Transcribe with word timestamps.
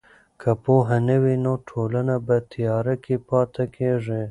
که 0.41 0.51
پوهه 0.63 0.97
نه 1.07 1.17
وي 1.23 1.35
نو 1.43 1.53
ټولنه 1.69 2.15
په 2.25 2.35
تیاره 2.51 2.95
کې 3.03 3.15
پاتې 3.29 3.63
کیږي. 3.75 4.19